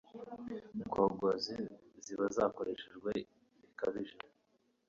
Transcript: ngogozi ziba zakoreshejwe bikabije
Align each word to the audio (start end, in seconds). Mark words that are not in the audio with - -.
ngogozi 0.83 1.55
ziba 2.03 2.25
zakoreshejwe 2.35 3.11
bikabije 3.61 4.17